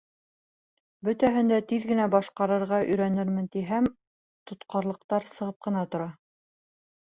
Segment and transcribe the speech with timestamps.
[1.09, 3.91] Бөтәһен дә тиҙ генә башҡарырға өйрәнермен тиһәм,
[4.53, 6.11] тотҡарлыҡтар сығып ҡына тора.